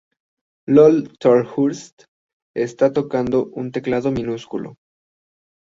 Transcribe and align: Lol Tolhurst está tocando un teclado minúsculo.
Lol 0.65 1.13
Tolhurst 1.19 2.05
está 2.55 2.91
tocando 2.91 3.51
un 3.53 3.71
teclado 3.71 4.09
minúsculo. 4.11 4.73